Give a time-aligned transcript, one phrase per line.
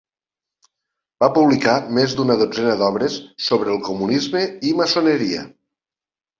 [1.23, 3.19] Va publicar més d'una dotzena d'obres
[3.51, 5.49] sobre el comunisme i maçoneria.